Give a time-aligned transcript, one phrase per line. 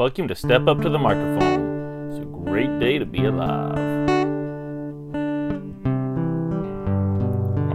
[0.00, 2.08] Welcome to Step Up to the Microphone.
[2.08, 3.76] It's a great day to be alive.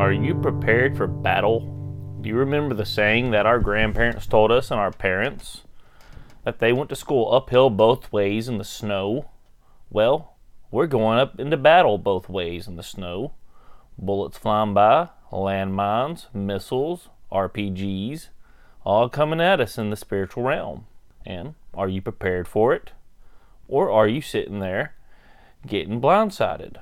[0.02, 1.60] Are you prepared for battle?
[2.22, 5.62] Do you remember the saying that our grandparents told us and our parents?
[6.46, 9.30] That they went to school uphill both ways in the snow?
[9.92, 10.36] Well,
[10.72, 13.36] we're going up into battle both ways in the snow.
[14.00, 18.30] Bullets flying by, landmines, missiles, RPGs,
[18.84, 20.88] all coming at us in the spiritual realm.
[21.26, 22.92] And are you prepared for it?
[23.68, 24.96] Or are you sitting there
[25.66, 26.78] getting blindsided?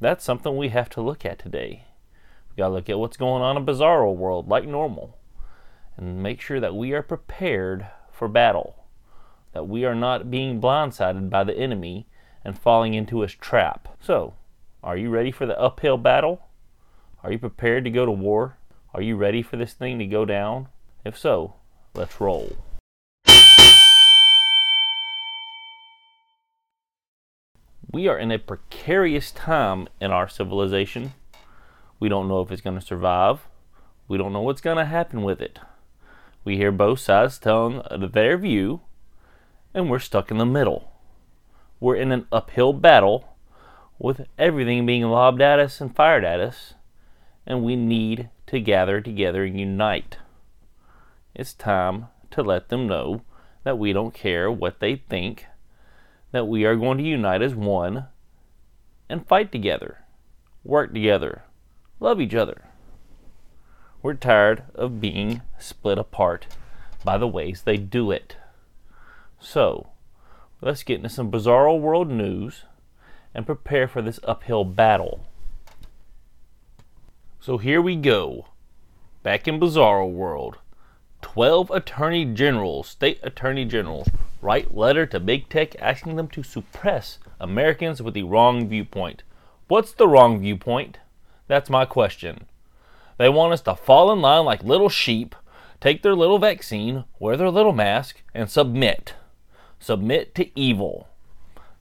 [0.00, 1.84] That's something we have to look at today.
[2.48, 5.18] We've gotta look at what's going on in Bizarro world like normal
[5.96, 8.84] and make sure that we are prepared for battle.
[9.52, 12.06] That we are not being blindsided by the enemy
[12.44, 13.88] and falling into his trap.
[14.00, 14.34] So,
[14.82, 16.42] are you ready for the uphill battle?
[17.22, 18.58] Are you prepared to go to war?
[18.94, 20.68] Are you ready for this thing to go down?
[21.04, 21.54] If so,
[21.94, 22.56] let's roll.
[27.90, 31.14] We are in a precarious time in our civilization.
[32.00, 33.46] We don't know if it's going to survive.
[34.08, 35.58] We don't know what's going to happen with it.
[36.44, 38.80] We hear both sides telling their view,
[39.72, 40.92] and we're stuck in the middle.
[41.80, 43.36] We're in an uphill battle
[43.98, 46.74] with everything being lobbed at us and fired at us,
[47.46, 50.18] and we need to gather together and unite.
[51.34, 53.22] It's time to let them know
[53.64, 55.46] that we don't care what they think,
[56.36, 58.08] that we are going to unite as one
[59.08, 60.04] and fight together,
[60.64, 61.44] work together,
[61.98, 62.64] love each other.
[64.02, 66.46] We're tired of being split apart
[67.02, 68.36] by the ways they do it.
[69.40, 69.88] So,
[70.60, 72.64] let's get into some bizarro world news
[73.32, 75.24] and prepare for this uphill battle.
[77.40, 78.48] So here we go.
[79.22, 80.58] Back in Bizarro World,
[81.26, 84.08] 12 attorney generals, state attorney generals,
[84.40, 89.24] write letter to big tech asking them to suppress Americans with the wrong viewpoint.
[89.66, 91.00] What's the wrong viewpoint?
[91.48, 92.46] That's my question.
[93.18, 95.34] They want us to fall in line like little sheep,
[95.80, 99.14] take their little vaccine, wear their little mask, and submit.
[99.80, 101.08] Submit to evil.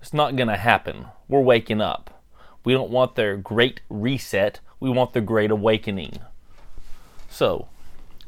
[0.02, 1.06] It's not going to happen.
[1.28, 2.24] We're waking up.
[2.64, 6.20] We don't want their great reset we want the Great Awakening.
[7.30, 7.70] So,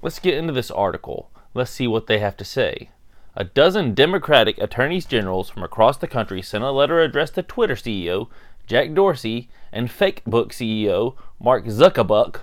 [0.01, 1.29] let's get into this article.
[1.53, 2.89] Let's see what they have to say.
[3.35, 7.75] A dozen Democratic attorneys generals from across the country sent a letter addressed to Twitter
[7.75, 8.27] CEO
[8.65, 12.41] Jack Dorsey and Facebook CEO Mark Zuckerberg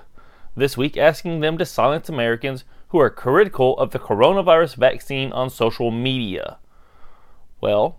[0.57, 5.51] this week asking them to silence Americans who are critical of the coronavirus vaccine on
[5.51, 6.59] social media.
[7.61, 7.99] Well,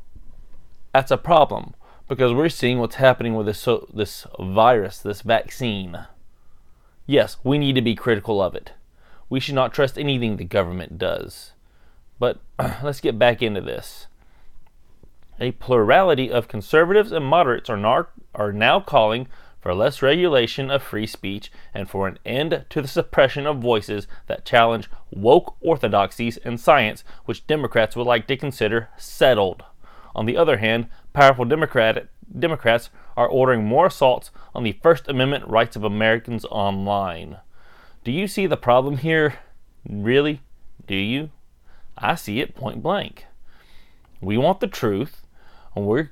[0.94, 1.76] that's a problem
[2.08, 6.08] because we're seeing what's happening with this so, this virus, this vaccine.
[7.06, 8.72] Yes, we need to be critical of it.
[9.36, 11.52] We should not trust anything the government does.
[12.20, 12.40] But
[12.82, 14.08] let's get back into this.
[15.42, 19.28] A plurality of conservatives and moderates are now, are now calling
[19.60, 24.08] for less regulation of free speech and for an end to the suppression of voices
[24.28, 29.66] that challenge woke orthodoxies in science, which Democrats would like to consider settled.
[30.16, 32.08] On the other hand, powerful Democrat,
[32.40, 37.40] Democrats are ordering more assaults on the First Amendment rights of Americans online.
[38.06, 39.40] Do you see the problem here?
[39.90, 40.42] Really?
[40.86, 41.32] Do you?
[41.98, 43.26] I see it point blank.
[44.22, 45.26] We want the truth,
[45.76, 46.12] and we're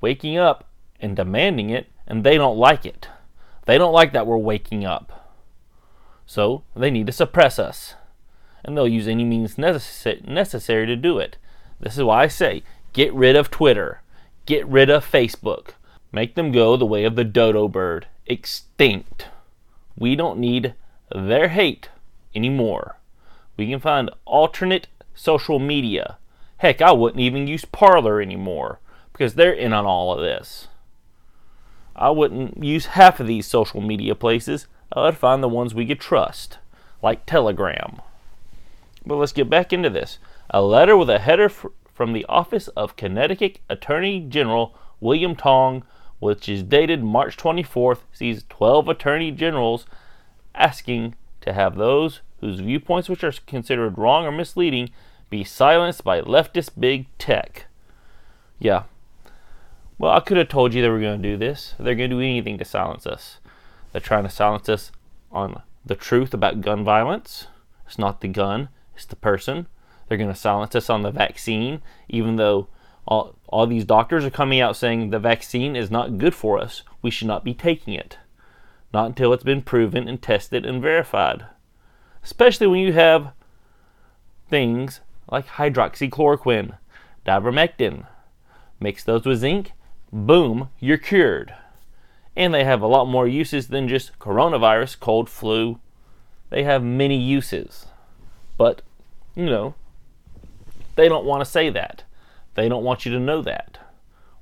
[0.00, 0.68] waking up
[1.00, 3.08] and demanding it, and they don't like it.
[3.66, 5.34] They don't like that we're waking up.
[6.26, 7.96] So they need to suppress us.
[8.64, 11.38] And they'll use any means necess- necessary to do it.
[11.80, 14.00] This is why I say get rid of Twitter.
[14.46, 15.70] Get rid of Facebook.
[16.12, 18.06] Make them go the way of the dodo bird.
[18.26, 19.26] Extinct.
[19.96, 20.74] We don't need
[21.14, 21.88] their hate
[22.34, 22.96] anymore.
[23.56, 26.16] We can find alternate social media.
[26.58, 28.80] Heck, I wouldn't even use Parler anymore
[29.12, 30.68] because they're in on all of this.
[31.94, 34.66] I wouldn't use half of these social media places.
[34.92, 36.58] I would find the ones we could trust,
[37.02, 38.00] like Telegram.
[39.04, 40.18] But let's get back into this.
[40.50, 45.84] A letter with a header from the office of Connecticut Attorney General William Tong,
[46.20, 49.86] which is dated March 24th, sees 12 attorney generals
[50.54, 54.90] asking to have those whose viewpoints which are considered wrong or misleading
[55.30, 57.66] be silenced by leftist big tech.
[58.58, 58.84] Yeah.
[59.98, 61.74] Well, I could have told you they were going to do this.
[61.78, 63.38] They're going to do anything to silence us.
[63.92, 64.90] They're trying to silence us
[65.30, 67.46] on the truth about gun violence.
[67.86, 69.66] It's not the gun, it's the person.
[70.08, 72.68] They're going to silence us on the vaccine, even though
[73.06, 76.82] all, all these doctors are coming out saying the vaccine is not good for us.
[77.00, 78.18] We should not be taking it.
[78.92, 81.46] Not until it's been proven and tested and verified.
[82.22, 83.32] Especially when you have
[84.48, 85.00] things
[85.30, 86.76] like hydroxychloroquine
[87.26, 88.06] ivermectin.
[88.80, 89.72] Mix those with zinc,
[90.12, 91.54] boom, you're cured.
[92.36, 95.78] And they have a lot more uses than just coronavirus, cold, flu.
[96.50, 97.86] They have many uses.
[98.58, 98.82] But,
[99.34, 99.74] you know,
[100.96, 102.04] they don't want to say that.
[102.54, 103.78] They don't want you to know that.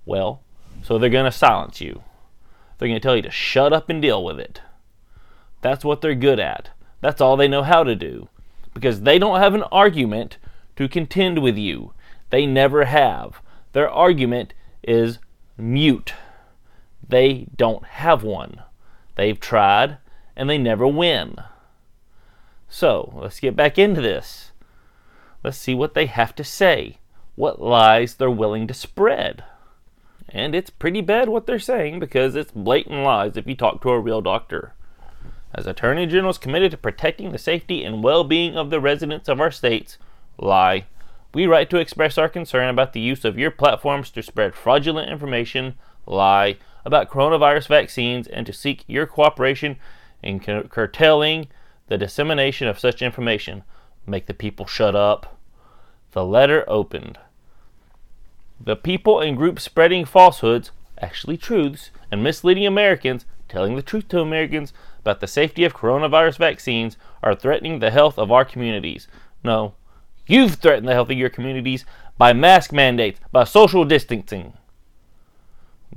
[0.04, 0.42] Well,
[0.82, 2.02] so they're going to silence you.
[2.80, 4.62] They're going to tell you to shut up and deal with it.
[5.60, 6.70] That's what they're good at.
[7.02, 8.30] That's all they know how to do.
[8.72, 10.38] Because they don't have an argument
[10.76, 11.92] to contend with you.
[12.30, 13.42] They never have.
[13.74, 15.18] Their argument is
[15.58, 16.14] mute.
[17.06, 18.62] They don't have one.
[19.14, 19.98] They've tried
[20.34, 21.36] and they never win.
[22.70, 24.52] So, let's get back into this.
[25.44, 26.96] Let's see what they have to say,
[27.36, 29.44] what lies they're willing to spread.
[30.32, 33.90] And it's pretty bad what they're saying because it's blatant lies if you talk to
[33.90, 34.74] a real doctor.
[35.52, 39.40] As Attorney Generals committed to protecting the safety and well being of the residents of
[39.40, 39.98] our states,
[40.38, 40.86] lie.
[41.34, 45.10] We write to express our concern about the use of your platforms to spread fraudulent
[45.10, 45.74] information,
[46.06, 49.76] lie, about coronavirus vaccines and to seek your cooperation
[50.22, 51.48] in curtailing
[51.88, 53.64] the dissemination of such information.
[54.06, 55.38] Make the people shut up.
[56.12, 57.18] The letter opened.
[58.62, 60.70] The people and groups spreading falsehoods,
[61.00, 66.36] actually truths, and misleading Americans, telling the truth to Americans about the safety of coronavirus
[66.36, 69.08] vaccines, are threatening the health of our communities.
[69.42, 69.74] No,
[70.26, 71.86] you've threatened the health of your communities
[72.18, 74.52] by mask mandates, by social distancing.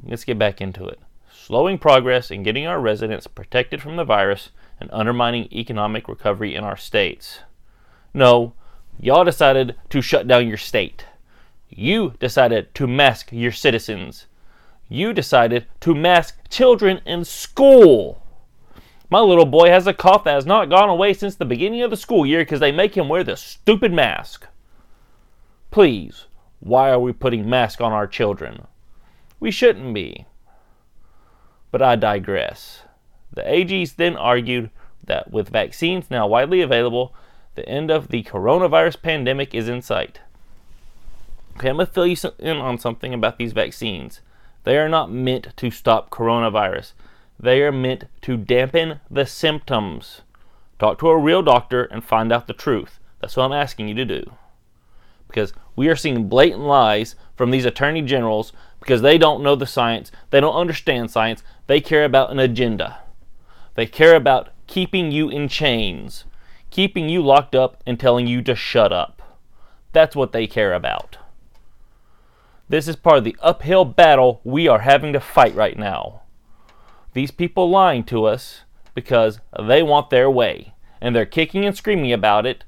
[0.02, 1.00] Let's get back into it.
[1.34, 6.64] Slowing progress in getting our residents protected from the virus and undermining economic recovery in
[6.64, 7.40] our states.
[8.14, 8.54] No,
[8.98, 11.06] y'all decided to shut down your state.
[11.76, 14.28] You decided to mask your citizens.
[14.90, 18.22] You decided to mask children in school.
[19.10, 21.90] My little boy has a cough that has not gone away since the beginning of
[21.90, 24.46] the school year because they make him wear this stupid mask.
[25.72, 26.26] Please,
[26.60, 28.68] why are we putting masks on our children?
[29.40, 30.26] We shouldn't be.
[31.72, 32.84] But I digress.
[33.32, 34.70] The AGs then argued
[35.04, 37.16] that with vaccines now widely available,
[37.56, 40.20] the end of the coronavirus pandemic is in sight.
[41.56, 44.22] Okay, I'm going to fill you in on something about these vaccines.
[44.64, 46.94] They are not meant to stop coronavirus.
[47.40, 50.22] They are meant to dampen the symptoms.
[50.80, 53.00] Talk to a real doctor and find out the truth.
[53.20, 54.34] That's what I'm asking you to do.
[55.28, 59.66] Because we are seeing blatant lies from these attorney generals because they don't know the
[59.66, 63.00] science, they don't understand science, they care about an agenda.
[63.76, 66.26] They care about keeping you in chains,
[66.70, 69.22] keeping you locked up and telling you to shut up.
[69.94, 71.18] That's what they care about.
[72.74, 76.24] This is part of the uphill battle we are having to fight right now.
[77.14, 78.62] These people lying to us
[78.96, 82.64] because they want their way, and they're kicking and screaming about it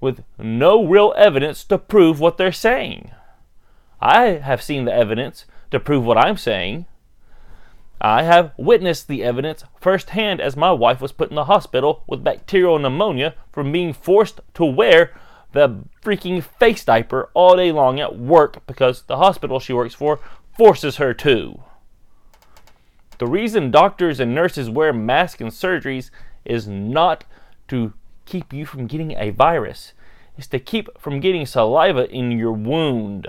[0.00, 3.10] with no real evidence to prove what they're saying.
[4.00, 6.86] I have seen the evidence to prove what I'm saying.
[8.00, 12.24] I have witnessed the evidence firsthand as my wife was put in the hospital with
[12.24, 15.12] bacterial pneumonia from being forced to wear
[15.52, 20.20] the freaking face diaper all day long at work because the hospital she works for
[20.56, 21.62] forces her to.
[23.18, 26.10] The reason doctors and nurses wear masks in surgeries
[26.44, 27.24] is not
[27.68, 27.92] to
[28.26, 29.92] keep you from getting a virus,
[30.36, 33.28] it's to keep from getting saliva in your wound.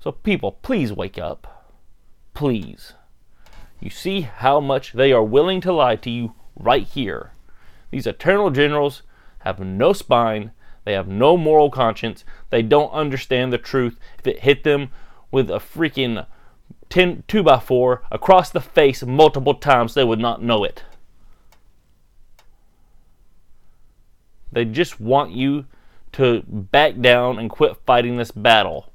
[0.00, 1.70] So, people, please wake up.
[2.34, 2.94] Please.
[3.78, 7.30] You see how much they are willing to lie to you right here.
[7.90, 9.02] These eternal generals
[9.40, 10.50] have no spine
[10.84, 12.24] they have no moral conscience.
[12.50, 13.98] They don't understand the truth.
[14.18, 14.90] If it hit them
[15.30, 16.26] with a freaking
[16.88, 20.82] 10, 2 by 4 across the face multiple times, they would not know it.
[24.50, 25.66] They just want you
[26.12, 28.92] to back down and quit fighting this battle.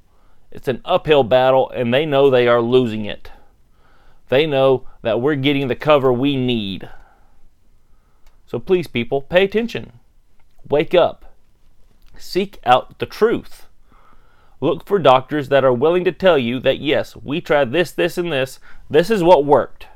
[0.52, 3.32] It's an uphill battle, and they know they are losing it.
[4.28, 6.88] They know that we're getting the cover we need.
[8.46, 9.92] So please, people, pay attention.
[10.68, 11.27] Wake up.
[12.18, 13.66] Seek out the truth.
[14.60, 18.18] Look for doctors that are willing to tell you that yes, we tried this, this,
[18.18, 18.58] and this.
[18.90, 19.86] This is what worked.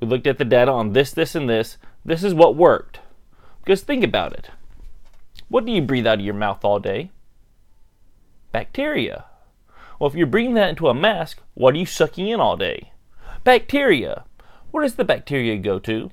[0.00, 1.76] We looked at the data on this, this, and this.
[2.04, 3.00] This is what worked.
[3.64, 4.50] Because think about it.
[5.48, 7.10] What do you breathe out of your mouth all day?
[8.52, 9.24] Bacteria.
[9.98, 12.92] Well, if you're breathing that into a mask, what are you sucking in all day?
[13.42, 14.24] Bacteria.
[14.70, 16.10] Where does the bacteria go to?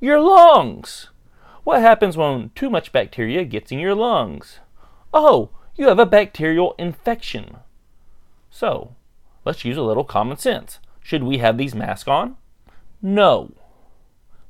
[0.00, 1.08] Your lungs.
[1.64, 4.60] What happens when too much bacteria gets in your lungs?
[5.14, 7.58] Oh, you have a bacterial infection.
[8.50, 8.94] So,
[9.44, 10.80] let's use a little common sense.
[11.02, 12.36] Should we have these masks on?
[13.00, 13.52] No,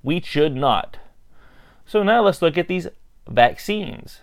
[0.02, 0.98] we should not.
[1.86, 2.88] So now let's look at these
[3.28, 4.20] vaccines.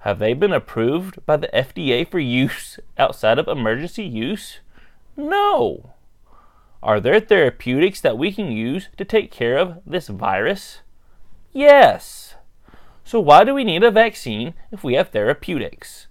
[0.00, 4.60] Have they been approved by the FDA for use outside of emergency use?
[5.16, 5.94] No.
[6.82, 10.80] Are there therapeutics that we can use to take care of this virus?
[11.52, 12.34] Yes.
[13.04, 16.06] So, why do we need a vaccine if we have therapeutics?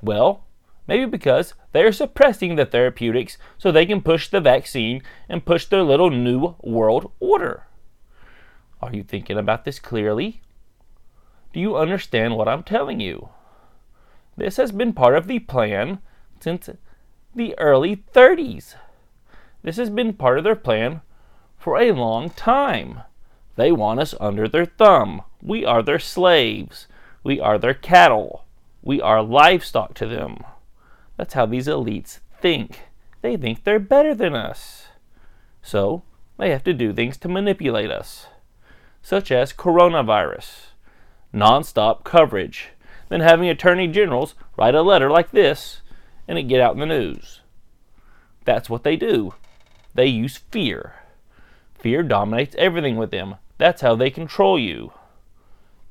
[0.00, 0.44] Well,
[0.86, 5.66] maybe because they are suppressing the therapeutics so they can push the vaccine and push
[5.66, 7.66] their little new world order.
[8.80, 10.40] Are you thinking about this clearly?
[11.52, 13.30] Do you understand what I'm telling you?
[14.36, 15.98] This has been part of the plan
[16.38, 16.70] since
[17.34, 18.76] the early 30s.
[19.62, 21.02] This has been part of their plan
[21.58, 23.02] for a long time.
[23.56, 25.22] They want us under their thumb.
[25.42, 26.86] We are their slaves.
[27.22, 28.44] We are their cattle.
[28.82, 30.44] We are livestock to them.
[31.16, 32.80] That's how these elites think.
[33.22, 34.88] They think they're better than us.
[35.62, 36.02] So,
[36.38, 38.26] they have to do things to manipulate us,
[39.02, 40.68] such as coronavirus,
[41.32, 42.70] non-stop coverage,
[43.10, 45.82] then having attorney generals write a letter like this
[46.26, 47.40] and it get out in the news.
[48.44, 49.34] That's what they do.
[49.94, 50.94] They use fear.
[51.80, 53.36] Fear dominates everything with them.
[53.58, 54.92] That's how they control you.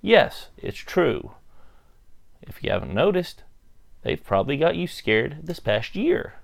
[0.02, 1.32] Yes, it's true.
[2.42, 3.44] If you haven't noticed,
[4.04, 6.36] they've probably got you scared this past year.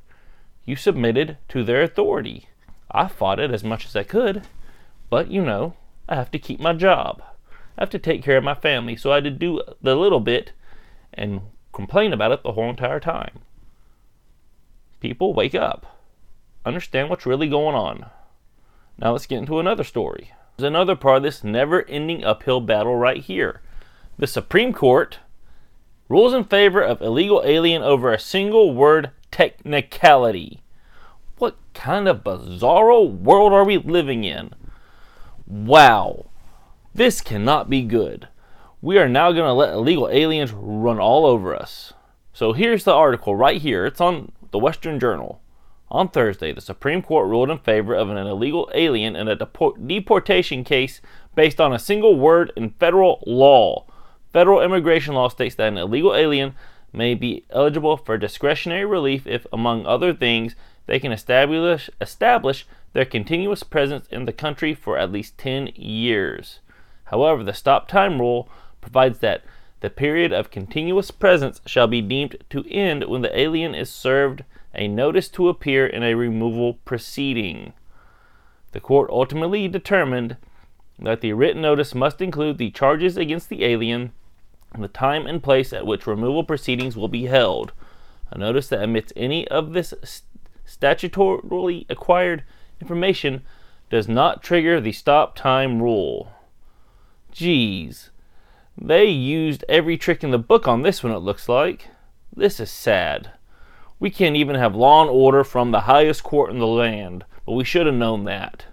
[0.66, 2.50] You submitted to their authority.
[2.92, 4.48] I fought it as much as I could,
[5.10, 5.76] but you know,
[6.10, 7.22] I have to keep my job.
[7.78, 10.20] I have to take care of my family, so I had to do the little
[10.20, 10.52] bit
[11.14, 13.40] and complain about it the whole entire time.
[15.00, 15.96] People, wake up
[16.66, 18.08] understand what's really going on.
[18.98, 20.32] Now let's get into another story.
[20.58, 23.62] There's another part of this never ending uphill battle right here.
[24.18, 25.20] The Supreme Court
[26.08, 30.62] rules in favor of illegal alien over a single word technicality.
[31.38, 34.54] What kind of bizarro world are we living in?
[35.46, 36.28] Wow,
[36.94, 38.30] this cannot be good.
[38.82, 41.94] We are now going to let illegal aliens run all over us.
[42.32, 43.86] So here's the article right here.
[43.86, 45.42] It's on the Western Journal.
[45.90, 50.64] On Thursday, the Supreme Court ruled in favor of an illegal alien in a deportation
[50.64, 51.00] case
[51.36, 53.86] based on a single word in federal law.
[54.34, 56.56] Federal immigration law states that an illegal alien
[56.92, 60.56] may be eligible for discretionary relief if, among other things,
[60.88, 66.60] they can establish, establish their continuous presence in the country for at least 10 years.
[67.06, 68.50] However, the stop time rule
[68.82, 69.44] provides that
[69.82, 74.44] the period of continuous presence shall be deemed to end when the alien is served
[74.76, 77.74] a notice to appear in a removal proceeding.
[78.72, 80.38] The court ultimately determined
[81.00, 84.12] that the written notice must include the charges against the alien
[84.82, 87.72] the time and place at which removal proceedings will be held.
[88.32, 89.94] A notice that omits any of this
[90.68, 92.44] statutorily acquired
[92.82, 93.44] information
[93.90, 96.32] does not trigger the stop time rule.
[97.32, 98.10] Geez,
[98.78, 101.90] they used every trick in the book on this one, it looks like.
[102.36, 103.32] This is sad.
[104.00, 107.54] We can't even have law and order from the highest court in the land, but
[107.54, 108.66] we should have known that.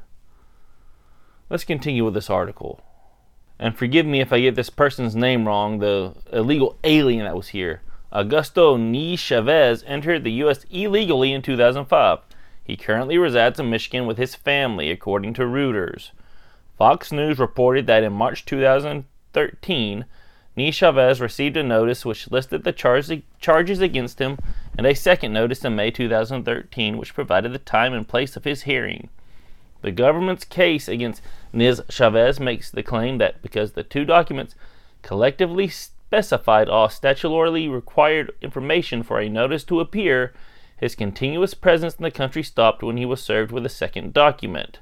[1.48, 2.80] Let's continue with this article.
[3.58, 7.48] And forgive me if I get this person's name wrong, the illegal alien that was
[7.48, 7.82] here.
[8.12, 10.66] Augusto Niz Chavez entered the U.S.
[10.70, 12.18] illegally in 2005.
[12.64, 16.10] He currently resides in Michigan with his family, according to Reuters.
[16.76, 20.04] Fox News reported that in March 2013,
[20.56, 24.38] Niz Chavez received a notice which listed the charges against him
[24.76, 28.62] and a second notice in May 2013 which provided the time and place of his
[28.62, 29.08] hearing.
[29.82, 34.54] The government's case against Niz Chavez makes the claim that because the two documents
[35.02, 40.32] collectively specified all statutorily required information for a notice to appear,
[40.76, 44.78] his continuous presence in the country stopped when he was served with a second document.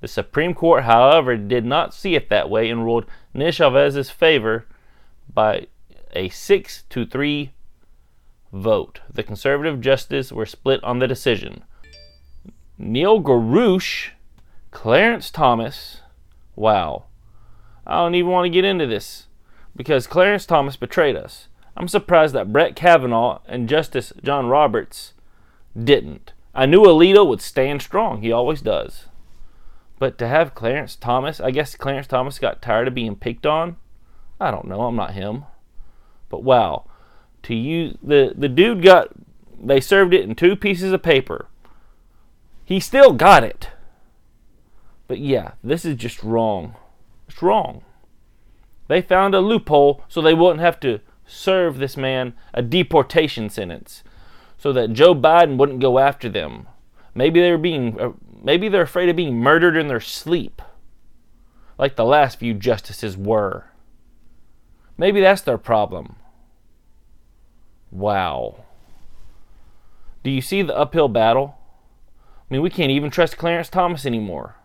[0.00, 4.66] The Supreme Court, however, did not see it that way and ruled Niz Chavez's favor
[5.32, 5.68] by
[6.12, 7.53] a 6 to 3
[8.54, 9.00] vote.
[9.12, 11.64] The conservative justices were split on the decision.
[12.78, 14.12] Neil Gorsuch,
[14.70, 16.00] Clarence Thomas,
[16.56, 17.04] wow.
[17.86, 19.26] I don't even want to get into this
[19.76, 21.48] because Clarence Thomas betrayed us.
[21.76, 25.12] I'm surprised that Brett Kavanaugh and Justice John Roberts
[25.76, 26.32] didn't.
[26.54, 28.22] I knew Alito would stand strong.
[28.22, 29.06] He always does.
[29.98, 33.76] But to have Clarence Thomas, I guess Clarence Thomas got tired of being picked on.
[34.40, 34.82] I don't know.
[34.82, 35.44] I'm not him.
[36.28, 36.84] But wow,
[37.44, 39.08] to use the the dude got
[39.62, 41.48] they served it in two pieces of paper.
[42.64, 43.70] He still got it.
[45.06, 46.76] But yeah, this is just wrong.
[47.28, 47.82] It's wrong.
[48.88, 54.02] They found a loophole so they wouldn't have to serve this man a deportation sentence
[54.58, 56.66] so that Joe Biden wouldn't go after them.
[57.14, 60.60] Maybe they're being uh, maybe they're afraid of being murdered in their sleep
[61.78, 63.66] like the last few justices were.
[64.96, 66.16] Maybe that's their problem.
[67.94, 68.64] Wow.
[70.24, 71.56] Do you see the uphill battle?
[72.18, 74.56] I mean, we can't even trust Clarence Thomas anymore.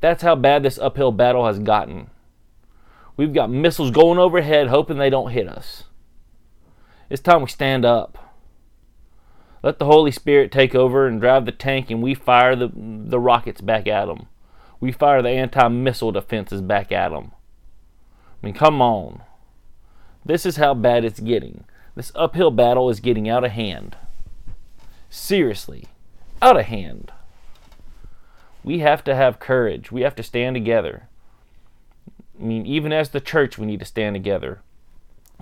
[0.00, 2.10] That's how bad this uphill battle has gotten.
[3.16, 5.84] We've got missiles going overhead hoping they don't hit us.
[7.08, 8.18] It's time we stand up.
[9.62, 13.20] Let the Holy Spirit take over and drive the tank, and we fire the, the
[13.20, 14.26] rockets back at them.
[14.80, 17.32] We fire the anti missile defenses back at them.
[18.42, 19.22] I mean, come on.
[20.24, 21.64] This is how bad it's getting.
[21.94, 23.96] This uphill battle is getting out of hand.
[25.10, 25.88] Seriously,
[26.40, 27.12] out of hand.
[28.64, 29.92] We have to have courage.
[29.92, 31.08] We have to stand together.
[32.40, 34.62] I mean, even as the church, we need to stand together.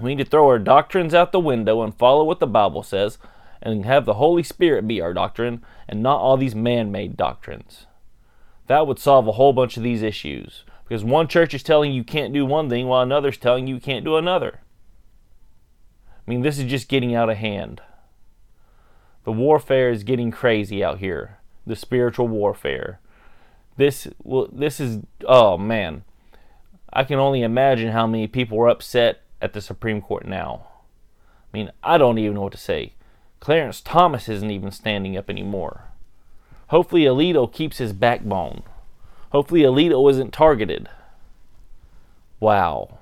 [0.01, 3.19] We need to throw our doctrines out the window and follow what the Bible says
[3.63, 7.87] and have the Holy Spirit be our doctrine and not all these man made doctrines.
[8.67, 11.99] That would solve a whole bunch of these issues because one church is telling you
[11.99, 14.61] you can't do one thing while another's telling you can't do another.
[16.31, 17.81] I mean, this is just getting out of hand.
[19.25, 21.39] The warfare is getting crazy out here.
[21.67, 23.01] The spiritual warfare.
[23.77, 26.05] This well, this is oh man.
[26.93, 30.69] I can only imagine how many people are upset at the Supreme Court now.
[31.53, 32.93] I mean, I don't even know what to say.
[33.41, 35.87] Clarence Thomas isn't even standing up anymore.
[36.69, 38.63] Hopefully, Alito keeps his backbone.
[39.33, 40.89] Hopefully, Alito isn't targeted.
[42.39, 43.01] Wow.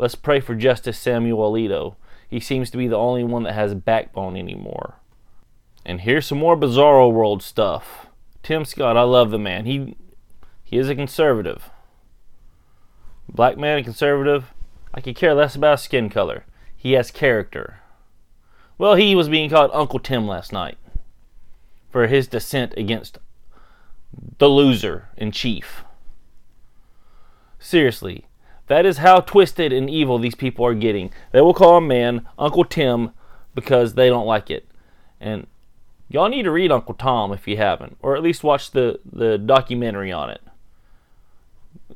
[0.00, 1.96] Let's pray for Justice Samuel Alito.
[2.26, 4.94] He seems to be the only one that has backbone anymore.
[5.84, 8.06] And here's some more bizarro world stuff.
[8.42, 9.66] Tim Scott, I love the man.
[9.66, 9.98] He
[10.64, 11.68] he is a conservative.
[13.28, 14.54] Black man, conservative.
[14.94, 16.46] I could care less about skin color.
[16.74, 17.80] He has character.
[18.78, 20.78] Well, he was being called Uncle Tim last night
[21.90, 23.18] for his dissent against
[24.38, 25.84] the loser in chief.
[27.58, 28.24] Seriously,
[28.70, 31.10] that is how twisted and evil these people are getting.
[31.32, 33.10] They will call a man Uncle Tim
[33.52, 34.64] because they don't like it.
[35.20, 35.48] And
[36.08, 39.38] y'all need to read Uncle Tom if you haven't, or at least watch the, the
[39.38, 40.40] documentary on it.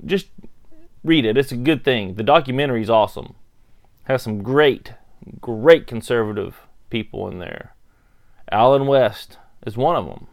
[0.05, 0.27] Just
[1.05, 1.37] read it.
[1.37, 2.17] It's a good thing.
[2.17, 3.37] The documentary is awesome.
[4.07, 4.95] Has some great,
[5.41, 6.57] great conservative
[6.91, 7.77] people in there.
[8.51, 10.27] Allen West is one of them.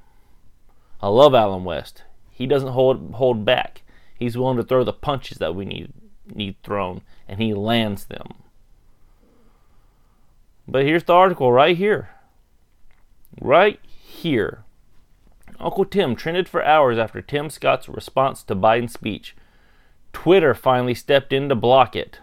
[1.04, 2.02] I love Allen West.
[2.32, 3.84] He doesn't hold hold back.
[4.18, 5.94] He's willing to throw the punches that we need
[6.36, 8.34] need thrown, and he lands them.
[10.68, 12.10] But here's the article right here.
[13.40, 14.64] Right here.
[15.60, 19.36] Uncle Tim trended for hours after Tim Scott's response to Biden's speech.
[20.14, 22.20] Twitter finally stepped in to block it.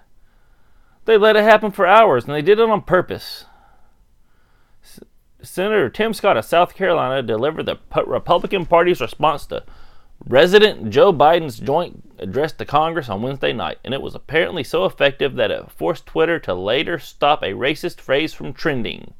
[1.04, 3.44] They let it happen for hours, and they did it on purpose.
[5.40, 9.62] Senator Tim Scott of South Carolina delivered the Republican Party's response to
[10.28, 14.84] President Joe Biden's joint address to Congress on Wednesday night, and it was apparently so
[14.84, 19.14] effective that it forced Twitter to later stop a racist phrase from trending.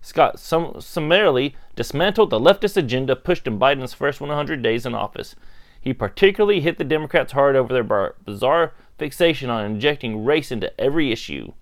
[0.00, 5.36] Scott sum- summarily dismantled the leftist agenda pushed in Biden's first 100 days in office.
[5.80, 10.78] He particularly hit the Democrats hard over their bar- bizarre fixation on injecting race into
[10.80, 11.52] every issue.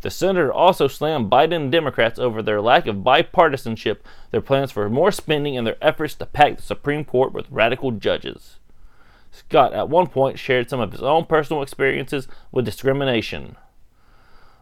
[0.00, 3.98] The senator also slammed Biden and Democrats over their lack of bipartisanship,
[4.30, 7.90] their plans for more spending, and their efforts to pack the Supreme Court with radical
[7.90, 8.58] judges.
[9.38, 13.56] Scott, at one point, shared some of his own personal experiences with discrimination.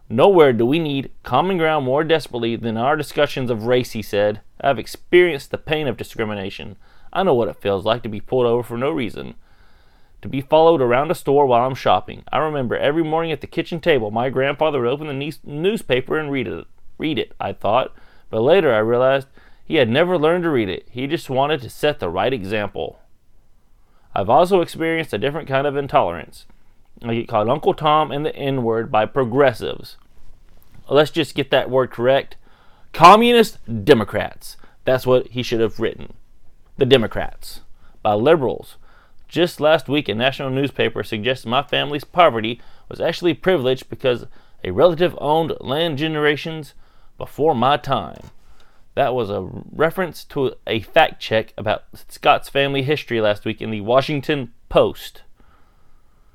[0.08, 4.40] Nowhere do we need common ground more desperately than our discussions of race, he said.
[4.60, 6.76] I have experienced the pain of discrimination.
[7.12, 9.34] I know what it feels like to be pulled over for no reason
[10.22, 12.24] to be followed around a store while I'm shopping.
[12.32, 16.30] I remember every morning at the kitchen table, my grandfather would open the newspaper and
[16.30, 16.66] read it.
[16.98, 17.94] Read it, I thought,
[18.30, 19.28] but later I realized
[19.64, 20.88] he had never learned to read it.
[20.90, 22.98] He just wanted to set the right example.
[24.16, 26.46] I've also experienced a different kind of intolerance.
[27.02, 29.98] I get called Uncle Tom and the N word by progressives.
[30.88, 32.36] Let's just get that word correct.
[32.94, 34.56] Communist Democrats.
[34.86, 36.14] That's what he should have written.
[36.78, 37.60] The Democrats.
[38.00, 38.78] By liberals
[39.28, 44.24] just last week, a national newspaper suggested my family's poverty was actually privileged because
[44.64, 46.72] a relative owned land generations
[47.18, 48.30] before my time.
[48.96, 53.70] That was a reference to a fact check about Scott's family history last week in
[53.70, 55.22] the Washington Post.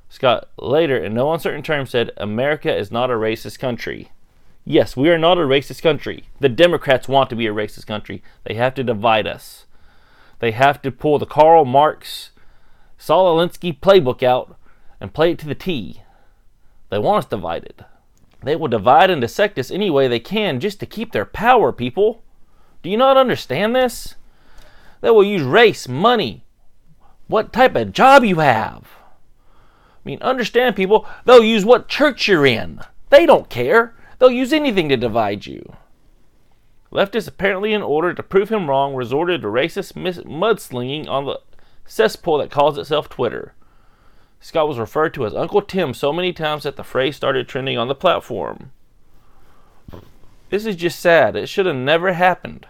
[0.09, 4.11] Scott later, in no uncertain terms, said, America is not a racist country.
[4.63, 6.25] Yes, we are not a racist country.
[6.39, 8.21] The Democrats want to be a racist country.
[8.43, 9.65] They have to divide us.
[10.37, 12.29] They have to pull the Karl Marx
[13.01, 14.55] Saul Alinsky playbook out
[14.99, 16.03] and play it to the T.
[16.91, 17.85] They want us divided.
[18.43, 21.71] They will divide and dissect us any way they can just to keep their power,
[21.71, 22.21] people.
[22.83, 24.15] Do you not understand this?
[25.01, 26.45] They will use race, money,
[27.27, 28.87] what type of job you have.
[30.03, 32.81] I mean, understand, people, they'll use what church you're in.
[33.09, 33.95] They don't care.
[34.17, 35.75] They'll use anything to divide you.
[36.91, 41.39] Leftists, apparently in order to prove him wrong, resorted to racist mudslinging on the
[41.85, 43.53] cesspool that calls itself Twitter.
[44.39, 47.77] Scott was referred to as Uncle Tim so many times that the phrase started trending
[47.77, 48.71] on the platform.
[50.51, 51.37] This is just sad.
[51.37, 52.67] It should have never happened.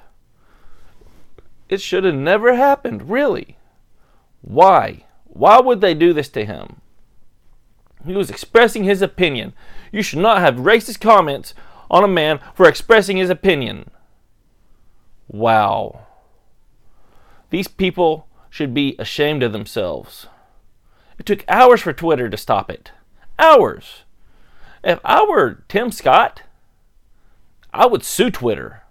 [1.68, 3.58] It should have never happened, really.
[4.42, 5.06] Why?
[5.26, 6.80] Why would they do this to him?
[8.06, 9.54] He was expressing his opinion.
[9.92, 11.56] You should not have racist comments
[11.90, 13.90] on a man for expressing his opinion.
[15.28, 16.06] Wow.
[17.50, 20.28] These people should be ashamed of themselves.
[21.18, 22.92] It took hours for Twitter to stop it.
[23.40, 24.04] Hours.
[24.84, 26.44] If I were Tim Scott,
[27.74, 28.84] I would sue Twitter.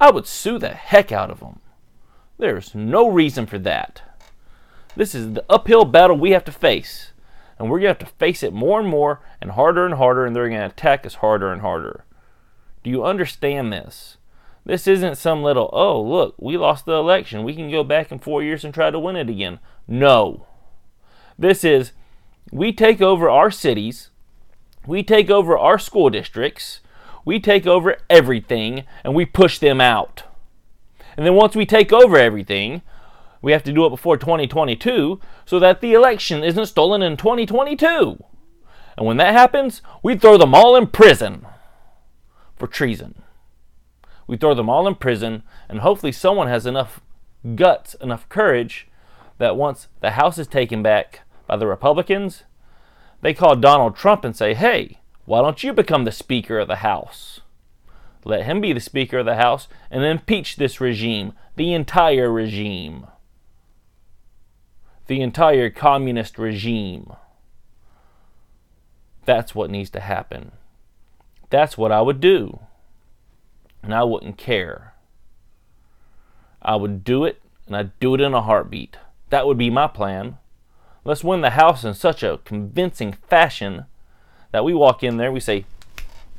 [0.00, 1.60] I would sue the heck out of them.
[2.38, 4.02] There's no reason for that.
[4.96, 7.12] This is the uphill battle we have to face.
[7.58, 10.24] And we're going to have to face it more and more and harder and harder,
[10.24, 12.04] and they're going to attack us harder and harder.
[12.84, 14.16] Do you understand this?
[14.64, 17.42] This isn't some little, oh, look, we lost the election.
[17.42, 19.58] We can go back in four years and try to win it again.
[19.88, 20.46] No.
[21.38, 21.92] This is,
[22.52, 24.10] we take over our cities,
[24.86, 26.80] we take over our school districts,
[27.28, 30.22] we take over everything, and we push them out.
[31.14, 32.80] And then once we take over everything,
[33.42, 38.24] we have to do it before 2022 so that the election isn't stolen in 2022.
[38.96, 41.44] And when that happens, we throw them all in prison
[42.56, 43.20] for treason.
[44.26, 47.02] We throw them all in prison, and hopefully, someone has enough
[47.56, 48.88] guts, enough courage
[49.36, 52.44] that once the House is taken back by the Republicans,
[53.20, 54.97] they call Donald Trump and say, hey,
[55.28, 57.40] why don't you become the Speaker of the House?
[58.24, 63.06] Let him be the Speaker of the House and impeach this regime, the entire regime
[65.08, 67.12] the entire communist regime.
[69.24, 70.52] That's what needs to happen.
[71.50, 72.60] That's what I would do.
[73.82, 74.94] And I wouldn't care.
[76.60, 78.98] I would do it, and I'd do it in a heartbeat.
[79.30, 80.36] That would be my plan.
[81.04, 83.86] Let's win the House in such a convincing fashion
[84.50, 85.64] that we walk in there, we say,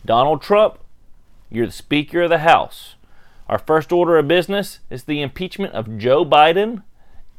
[0.06, 0.80] Donald Trump,
[1.50, 2.96] you're the Speaker of the House.
[3.48, 6.84] Our first order of business is the impeachment of Joe Biden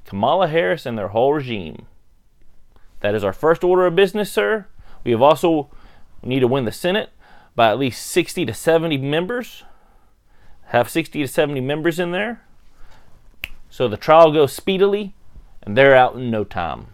[0.05, 1.87] Kamala Harris and their whole regime.
[2.99, 4.67] That is our first order of business, sir.
[5.05, 5.71] We have also
[6.23, 7.11] need to win the Senate
[7.55, 9.63] by at least 60 to 70 members.
[10.67, 12.43] Have 60 to 70 members in there.
[13.71, 15.15] So the trial goes speedily
[15.63, 16.89] and they're out in no time.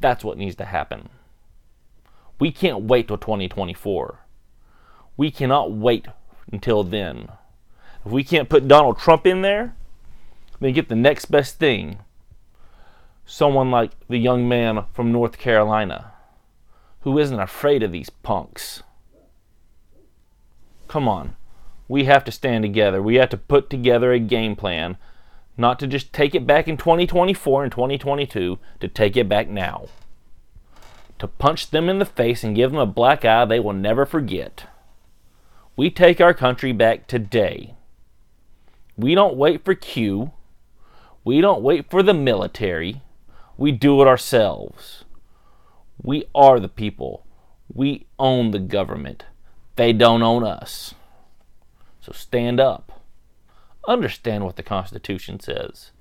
[0.00, 1.08] That's what needs to happen.
[2.42, 4.18] We can't wait till 2024.
[5.16, 6.08] We cannot wait
[6.50, 7.28] until then.
[8.04, 9.76] If we can't put Donald Trump in there,
[10.58, 12.00] then get the next best thing.
[13.24, 16.14] Someone like the young man from North Carolina
[17.02, 18.82] who isn't afraid of these punks.
[20.88, 21.36] Come on.
[21.86, 23.00] We have to stand together.
[23.00, 24.96] We have to put together a game plan,
[25.56, 29.86] not to just take it back in 2024 and 2022, to take it back now.
[31.22, 34.04] To punch them in the face and give them a black eye they will never
[34.04, 34.66] forget.
[35.76, 37.76] We take our country back today.
[38.96, 40.32] We don't wait for Q.
[41.22, 43.02] We don't wait for the military.
[43.56, 45.04] We do it ourselves.
[46.02, 47.24] We are the people.
[47.72, 49.24] We own the government.
[49.76, 50.96] They don't own us.
[52.00, 53.00] So stand up.
[53.86, 55.92] Understand what the Constitution says.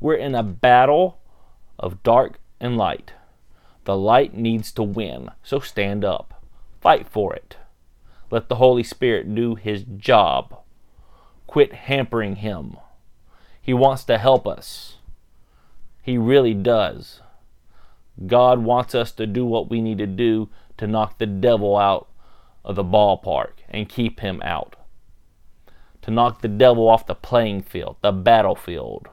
[0.00, 1.18] We're in a battle
[1.78, 3.12] of dark and light.
[3.86, 5.30] The light needs to win.
[5.44, 6.42] So stand up.
[6.80, 7.56] Fight for it.
[8.32, 10.58] Let the Holy Spirit do his job.
[11.46, 12.76] Quit hampering him.
[13.62, 14.96] He wants to help us.
[16.02, 17.20] He really does.
[18.26, 22.08] God wants us to do what we need to do to knock the devil out
[22.64, 24.74] of the ballpark and keep him out.
[26.02, 29.06] To knock the devil off the playing field, the battlefield.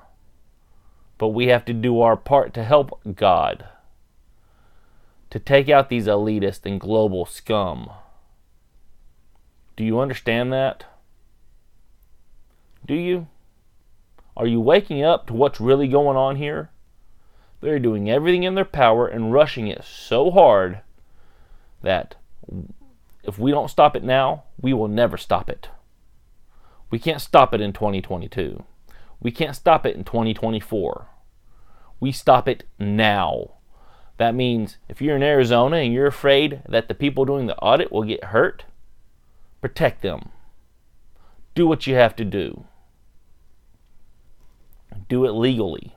[1.20, 3.66] But we have to do our part to help God.
[5.34, 7.90] To take out these elitist and global scum.
[9.76, 10.86] Do you understand that?
[12.86, 13.26] Do you?
[14.38, 16.70] Are you waking up to what's really going on here?
[17.62, 20.82] They're doing everything in their power and rushing it so hard
[21.82, 22.14] that
[23.24, 25.68] if we don't stop it now, we will never stop it.
[26.92, 28.64] We can't stop it in 2022.
[29.20, 31.08] We can't stop it in 2024.
[32.00, 33.54] We stop it now.
[34.18, 37.92] That means if you're in Arizona and you're afraid that the people doing the audit
[37.92, 38.66] will get hurt,
[39.62, 40.30] protect them.
[41.56, 42.66] Do what you have to do
[45.08, 45.96] do it legally.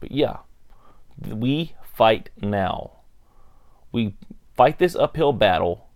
[0.00, 0.38] But yeah,
[1.26, 2.92] we fight now.
[3.92, 4.16] We
[4.56, 5.86] fight this uphill battle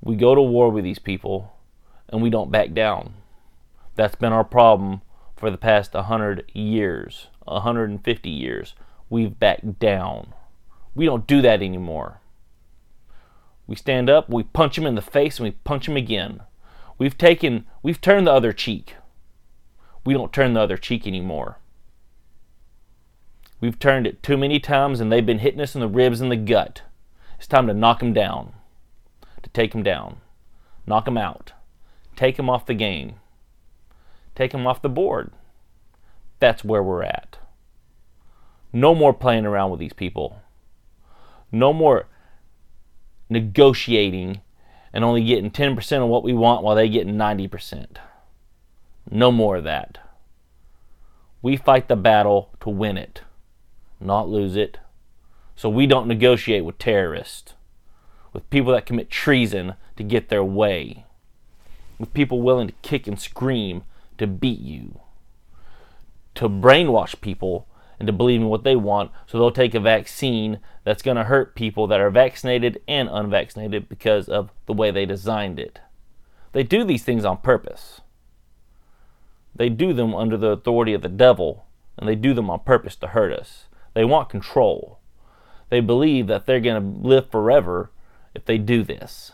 [0.00, 1.54] We go to war with these people
[2.08, 3.14] and we don't back down.
[3.96, 5.02] That's been our problem
[5.36, 8.74] for the past 100 years, 150 years.
[9.10, 10.34] We've backed down.
[10.94, 12.20] We don't do that anymore.
[13.66, 16.40] We stand up, we punch him in the face, and we punch him again.
[16.98, 18.96] We've taken, we've turned the other cheek.
[20.04, 21.58] We don't turn the other cheek anymore.
[23.60, 26.30] We've turned it too many times and they've been hitting us in the ribs and
[26.30, 26.82] the gut.
[27.38, 28.52] It's time to knock him down,
[29.42, 30.18] to take him down,
[30.86, 31.52] knock him out,
[32.16, 33.14] take him off the game,
[34.34, 35.32] take him off the board.
[36.40, 37.37] That's where we're at.
[38.72, 40.40] No more playing around with these people.
[41.50, 42.06] No more
[43.30, 44.40] negotiating
[44.92, 47.96] and only getting 10% of what we want while they get 90%.
[49.10, 49.98] No more of that.
[51.40, 53.22] We fight the battle to win it,
[54.00, 54.78] not lose it.
[55.54, 57.54] So we don't negotiate with terrorists,
[58.32, 61.04] with people that commit treason to get their way,
[61.98, 63.84] with people willing to kick and scream
[64.18, 65.00] to beat you,
[66.34, 67.67] to brainwash people
[68.00, 71.86] into believing what they want so they'll take a vaccine that's going to hurt people
[71.86, 75.80] that are vaccinated and unvaccinated because of the way they designed it.
[76.52, 78.00] They do these things on purpose.
[79.54, 82.94] They do them under the authority of the devil, and they do them on purpose
[82.96, 83.64] to hurt us.
[83.94, 84.98] They want control.
[85.68, 87.90] They believe that they're going to live forever
[88.34, 89.32] if they do this.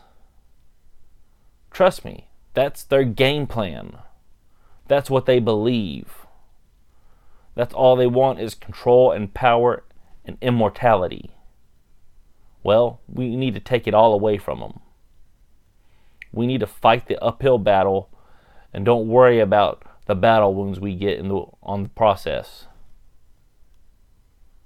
[1.71, 3.99] Trust me, that's their game plan.
[4.89, 6.24] That's what they believe.
[7.55, 9.85] That's all they want is control and power
[10.25, 11.31] and immortality.
[12.63, 14.81] Well, we need to take it all away from them.
[16.33, 18.11] We need to fight the uphill battle
[18.73, 22.67] and don't worry about the battle wounds we get in the, on the process.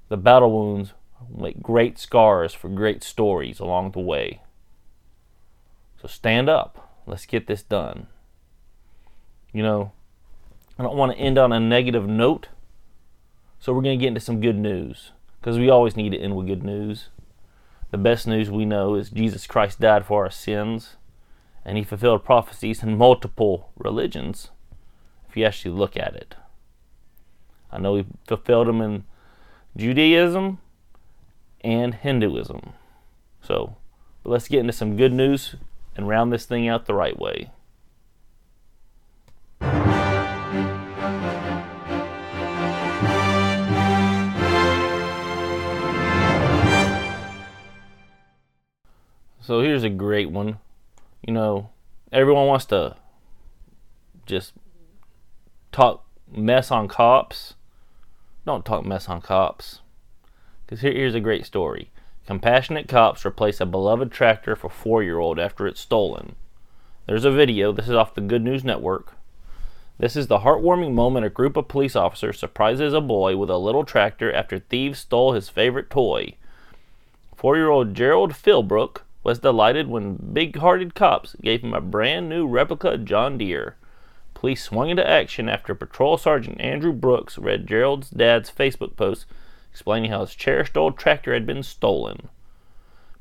[0.09, 0.95] The battle wounds
[1.37, 4.41] make great scars for great stories along the way.
[6.01, 7.03] So stand up.
[7.07, 8.07] Let's get this done.
[9.53, 9.93] You know,
[10.79, 12.49] I don't want to end on a negative note.
[13.61, 16.37] So we're going to get into some good news because we always need to end
[16.37, 17.09] with good news.
[17.91, 20.97] The best news we know is Jesus Christ died for our sins
[21.65, 24.51] and he fulfilled prophecies in multiple religions
[25.29, 26.35] if you actually look at it.
[27.71, 29.05] I know he fulfilled them in
[29.77, 30.61] Judaism
[31.63, 32.73] and Hinduism.
[33.43, 33.77] So
[34.25, 35.57] let's get into some good news
[35.97, 37.51] and round this thing out the right way.
[49.49, 50.59] So here's a great one.
[51.27, 51.71] You know,
[52.13, 52.97] everyone wants to
[54.27, 54.53] just
[55.73, 57.55] talk mess on cops.
[58.45, 59.81] Don't talk mess on cops.
[60.67, 61.91] Because here, here's a great story.
[62.27, 66.35] Compassionate cops replace a beloved tractor for four year old after it's stolen.
[67.07, 67.73] There's a video.
[67.73, 69.15] This is off the Good News Network.
[69.97, 73.57] This is the heartwarming moment a group of police officers surprises a boy with a
[73.57, 76.35] little tractor after thieves stole his favorite toy.
[77.35, 82.29] Four year old Gerald Philbrook was delighted when big hearted cops gave him a brand
[82.29, 83.77] new replica John Deere.
[84.35, 89.27] Police swung into action after Patrol Sergeant Andrew Brooks read Gerald's dad's Facebook post
[89.73, 92.29] explaining how his cherished old tractor had been stolen.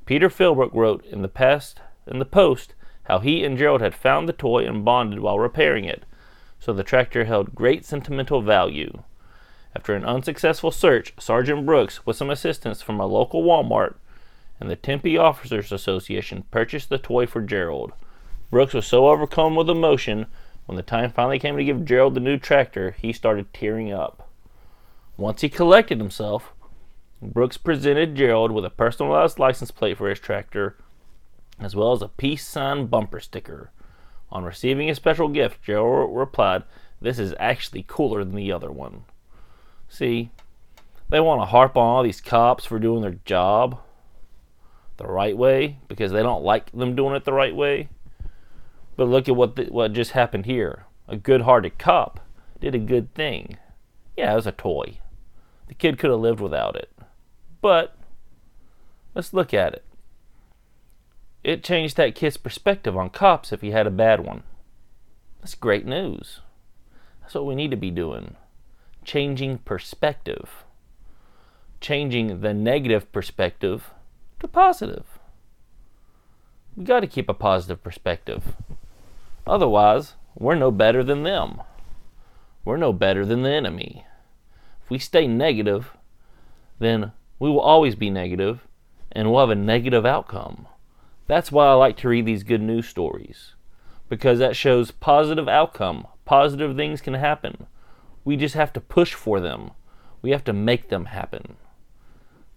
[0.06, 4.28] Peter Philbrook wrote in the past in the post how he and Gerald had found
[4.28, 6.04] the toy and bonded while repairing it,
[6.60, 9.04] so the tractor held great sentimental value.
[9.76, 13.96] After an unsuccessful search, Sergeant Brooks, with some assistance from a local Walmart,
[14.60, 17.94] and the Tempe Officers Association purchased the toy for Gerald.
[18.50, 20.28] Brooks was so overcome with emotion
[20.68, 24.30] when the time finally came to give Gerald the new tractor, he started tearing up.
[25.16, 26.54] Once he collected himself,
[27.22, 30.78] Brooks presented Gerald with a personalized license plate for his tractor,
[31.58, 33.72] as well as a peace sign bumper sticker.
[34.30, 36.64] On receiving a special gift, Gerald replied,
[37.00, 39.06] This is actually cooler than the other one.
[39.88, 40.32] See,
[41.08, 43.80] they want to harp on all these cops for doing their job
[44.98, 47.90] the right way because they don't like them doing it the right way.
[48.96, 50.86] But look at what the, what just happened here.
[51.08, 52.20] A good-hearted cop
[52.60, 53.58] did a good thing.
[54.18, 55.00] Yeah, it was a toy.
[55.68, 56.92] The kid could have lived without it.
[57.62, 57.96] But
[59.14, 59.84] let's look at it.
[61.44, 64.44] It changed that kid's perspective on cops if he had a bad one.
[65.40, 66.42] That's great news.
[67.22, 68.36] That's what we need to be doing.
[69.06, 70.66] Changing perspective.
[71.80, 73.92] Changing the negative perspective
[74.40, 75.20] to positive.
[76.76, 78.56] We got to keep a positive perspective.
[79.46, 81.62] Otherwise, we're no better than them.
[82.64, 84.06] We're no better than the enemy.
[84.84, 85.92] If we stay negative,
[86.80, 88.68] then we will always be negative
[89.12, 90.68] and we'll have a negative outcome.
[91.28, 93.56] That's why I like to read these good news stories
[94.10, 96.08] because that shows positive outcome.
[96.26, 97.68] Positive things can happen.
[98.24, 99.72] We just have to push for them.
[100.22, 101.58] We have to make them happen.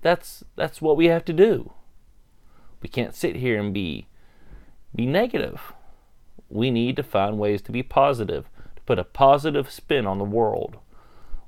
[0.03, 1.73] That's that's what we have to do.
[2.83, 4.07] We can't sit here and be
[4.95, 5.73] be negative.
[6.49, 10.25] We need to find ways to be positive, to put a positive spin on the
[10.25, 10.79] world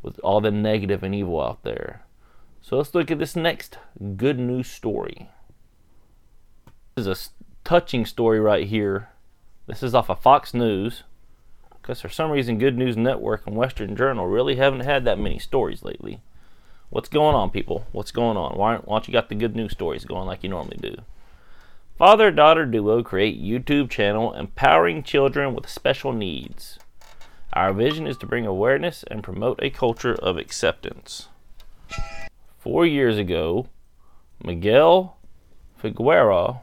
[0.03, 2.05] with all the negative and evil out there.
[2.61, 3.79] So let's look at this next
[4.17, 5.29] good news story.
[6.95, 9.09] This is a touching story right here.
[9.67, 11.03] This is off of Fox News
[11.81, 15.39] because for some reason Good News Network and Western Journal really haven't had that many
[15.39, 16.21] stories lately.
[16.93, 17.87] What's going on, people?
[17.93, 18.59] What's going on?
[18.59, 20.95] Why, why don't you got the good news stories going like you normally do?
[21.97, 26.79] Father daughter duo create YouTube channel empowering children with special needs.
[27.55, 31.29] Our vision is to bring awareness and promote a culture of acceptance.
[32.59, 33.69] Four years ago,
[34.45, 35.17] Miguel
[35.79, 36.61] Figueroa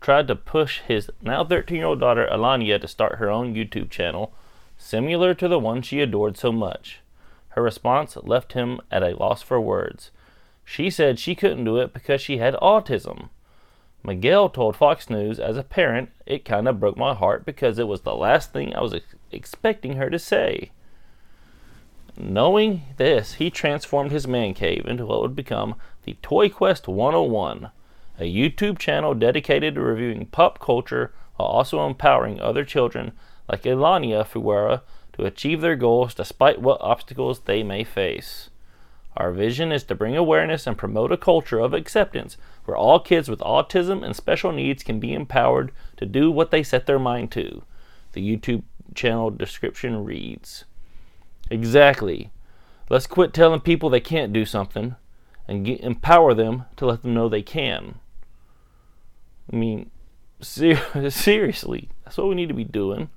[0.00, 3.88] tried to push his now 13 year old daughter Alania to start her own YouTube
[3.88, 4.32] channel
[4.76, 7.02] similar to the one she adored so much.
[7.60, 10.10] Her response left him at a loss for words.
[10.64, 13.28] She said she couldn't do it because she had autism.
[14.02, 17.86] Miguel told Fox News, as a parent, it kind of broke my heart because it
[17.86, 20.70] was the last thing I was ex- expecting her to say.
[22.16, 27.68] Knowing this, he transformed his man cave into what would become the Toy Quest 101,
[28.18, 33.12] a YouTube channel dedicated to reviewing pop culture while also empowering other children
[33.50, 34.82] like Elania Figueroa,
[35.20, 38.48] to achieve their goals despite what obstacles they may face.
[39.16, 43.28] Our vision is to bring awareness and promote a culture of acceptance where all kids
[43.28, 47.30] with autism and special needs can be empowered to do what they set their mind
[47.32, 47.62] to.
[48.12, 48.62] The YouTube
[48.94, 50.64] channel description reads
[51.50, 52.30] Exactly.
[52.88, 54.96] Let's quit telling people they can't do something
[55.46, 57.96] and get, empower them to let them know they can.
[59.52, 59.90] I mean,
[60.40, 63.10] ser- seriously, that's what we need to be doing.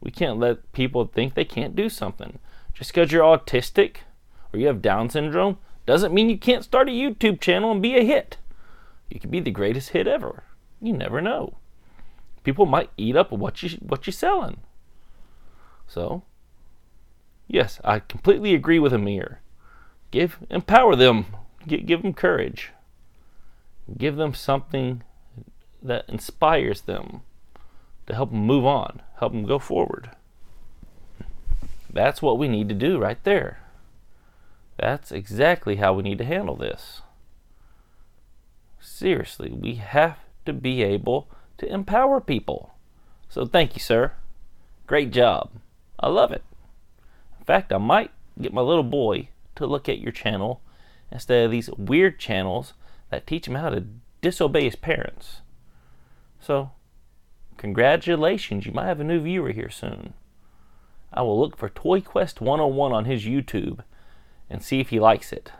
[0.00, 2.38] We can't let people think they can't do something.
[2.74, 3.98] Just because you're autistic
[4.52, 7.96] or you have Down syndrome doesn't mean you can't start a YouTube channel and be
[7.96, 8.36] a hit.
[9.08, 10.42] You could be the greatest hit ever.
[10.80, 11.56] You never know.
[12.42, 14.58] People might eat up what you what you're selling.
[15.86, 16.22] So,
[17.46, 19.40] yes, I completely agree with Amir.
[20.10, 21.26] Give empower them.
[21.66, 22.72] Give, give them courage.
[23.96, 25.02] Give them something
[25.82, 27.22] that inspires them
[28.06, 30.10] to help them move on, help them go forward.
[31.92, 33.60] That's what we need to do right there.
[34.78, 37.00] That's exactly how we need to handle this.
[38.78, 42.74] Seriously, we have to be able to empower people.
[43.28, 44.12] So thank you, sir.
[44.86, 45.50] Great job.
[45.98, 46.44] I love it.
[47.38, 50.60] In fact, I might get my little boy to look at your channel
[51.10, 52.74] instead of these weird channels
[53.10, 53.86] that teach him how to
[54.20, 55.40] disobey his parents.
[56.40, 56.72] So
[57.56, 60.12] Congratulations, you might have a new viewer here soon.
[61.12, 63.82] I will look for Toy Quest 101 on his YouTube
[64.50, 65.52] and see if he likes it.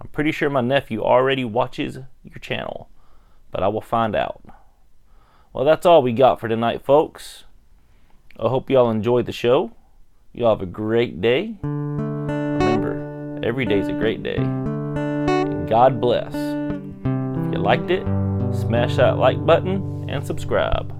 [0.00, 2.88] I'm pretty sure my nephew already watches your channel,
[3.52, 4.42] but I will find out.
[5.52, 7.44] Well, that's all we got for tonight, folks.
[8.38, 9.72] I hope y'all enjoyed the show.
[10.32, 11.56] Y'all have a great day.
[11.62, 14.36] Remember, every day is a great day.
[14.36, 16.34] And God bless.
[16.34, 18.04] If you liked it,
[18.54, 20.99] smash that like button and subscribe.